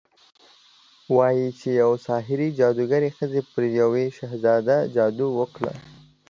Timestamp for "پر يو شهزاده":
3.51-4.77